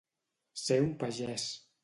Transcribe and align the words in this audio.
Ser 0.61 0.79
un 0.85 0.89
pagès. 1.05 1.47